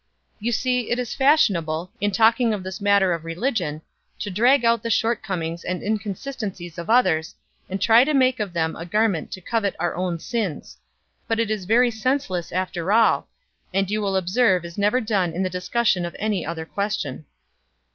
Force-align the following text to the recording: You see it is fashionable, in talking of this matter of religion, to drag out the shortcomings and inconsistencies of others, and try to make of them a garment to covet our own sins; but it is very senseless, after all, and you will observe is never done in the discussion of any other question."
You 0.39 0.51
see 0.51 0.89
it 0.89 0.97
is 0.97 1.13
fashionable, 1.13 1.91
in 2.01 2.09
talking 2.09 2.55
of 2.55 2.63
this 2.63 2.81
matter 2.81 3.13
of 3.13 3.23
religion, 3.23 3.83
to 4.17 4.31
drag 4.31 4.65
out 4.65 4.81
the 4.81 4.89
shortcomings 4.89 5.63
and 5.63 5.83
inconsistencies 5.83 6.79
of 6.79 6.89
others, 6.89 7.35
and 7.69 7.79
try 7.79 8.03
to 8.03 8.15
make 8.15 8.39
of 8.39 8.51
them 8.51 8.75
a 8.75 8.83
garment 8.83 9.31
to 9.33 9.41
covet 9.41 9.75
our 9.77 9.95
own 9.95 10.17
sins; 10.17 10.79
but 11.27 11.39
it 11.39 11.51
is 11.51 11.65
very 11.65 11.91
senseless, 11.91 12.51
after 12.51 12.91
all, 12.91 13.27
and 13.75 13.91
you 13.91 14.01
will 14.01 14.15
observe 14.15 14.65
is 14.65 14.75
never 14.75 15.01
done 15.01 15.33
in 15.33 15.43
the 15.43 15.51
discussion 15.51 16.03
of 16.03 16.15
any 16.17 16.43
other 16.43 16.65
question." 16.65 17.25